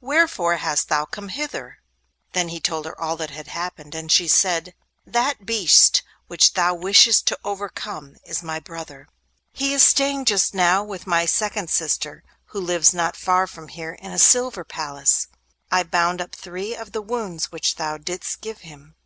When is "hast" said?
0.56-0.88